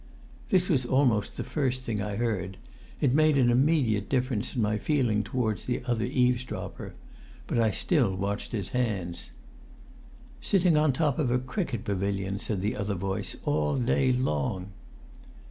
[0.49, 2.57] That was almost the first thing I heard.
[3.01, 6.95] It made an immediate difference in my feeling towards the other eavesdropper.
[7.45, 9.29] But I still watched his hands.
[10.41, 14.71] "Sitting on top of a cricket pavilion," said the other voice, "all day long!"